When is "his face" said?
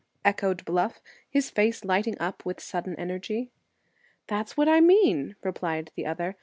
1.29-1.85